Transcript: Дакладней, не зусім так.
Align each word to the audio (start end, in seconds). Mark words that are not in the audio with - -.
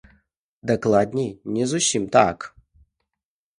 Дакладней, 0.71 1.29
не 1.59 1.63
зусім 1.73 2.03
так. 2.19 2.37